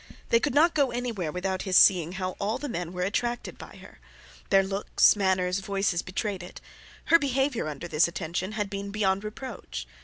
They 0.29 0.39
could 0.39 0.55
not 0.55 0.73
go 0.73 0.89
anywhere 0.89 1.31
without 1.31 1.61
his 1.61 1.77
seeing 1.77 2.13
how 2.13 2.31
all 2.39 2.57
the 2.57 2.67
men 2.67 2.91
were 2.91 3.03
attracted 3.03 3.59
by 3.59 3.75
her; 3.75 3.99
their 4.49 4.63
looks, 4.63 5.15
manners, 5.15 5.59
voices, 5.59 6.01
betrayed 6.01 6.41
it; 6.41 6.59
her 7.13 7.19
behaviour 7.19 7.67
under 7.67 7.87
this 7.87 8.07
attention 8.07 8.53
had 8.53 8.67
been 8.67 8.89
beyond 8.89 9.23
reproach. 9.23 9.85